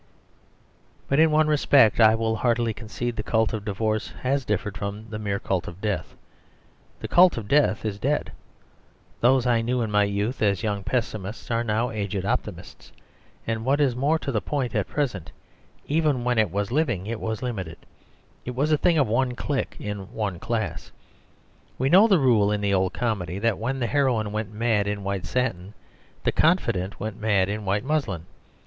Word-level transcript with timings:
But 1.07 1.19
in 1.19 1.29
one 1.29 1.47
respect, 1.47 1.99
I 1.99 2.15
will 2.15 2.37
heartily 2.37 2.73
concede, 2.73 3.15
the 3.17 3.21
cult 3.21 3.53
of 3.53 3.63
divorce 3.63 4.07
has 4.23 4.43
differed 4.45 4.75
from 4.75 5.07
the 5.11 5.19
mere 5.19 5.37
cult 5.39 5.67
of 5.67 5.79
death. 5.79 6.15
The 7.01 7.07
cult 7.07 7.37
of 7.37 7.47
death 7.47 7.85
is 7.85 7.99
dead. 7.99 8.31
Those 9.19 9.45
I 9.45 9.61
knew 9.61 9.83
in 9.83 9.91
my 9.91 10.05
youth 10.05 10.41
as 10.41 10.63
young 10.63 10.83
pessi 10.83 11.21
mists 11.21 11.51
are 11.51 11.63
now 11.63 11.91
aged 11.91 12.25
optimists. 12.25 12.91
And, 13.45 13.63
what 13.63 13.79
is 13.79 13.95
more 13.95 14.17
to 14.17 14.31
the 14.31 14.41
point 14.41 14.73
at 14.73 14.87
present, 14.87 15.31
even 15.85 16.23
when 16.23 16.39
it 16.39 16.49
was 16.49 16.71
living 16.71 17.05
it 17.05 17.19
was 17.19 17.43
limited; 17.43 17.77
it 18.43 18.55
was 18.55 18.71
a 18.71 18.79
thing 18.79 18.97
of 18.97 19.05
one 19.07 19.33
clique 19.35 19.77
in 19.79 20.11
one 20.13 20.39
class. 20.39 20.91
We 21.77 21.89
know 21.89 22.07
the 22.07 22.17
rule 22.17 22.51
in 22.51 22.61
the 22.61 22.73
old 22.73 22.91
comedy, 22.93 23.37
that 23.37 23.59
when 23.59 23.77
the 23.79 23.85
heroine 23.85 24.31
went 24.31 24.51
mad 24.51 24.87
in 24.87 25.03
white 25.03 25.27
satin, 25.27 25.75
the 26.23 26.31
confidante 26.31 26.99
went 26.99 27.19
mad 27.19 27.49
in 27.49 27.65
white 27.65 27.83
muslin. 27.83 28.25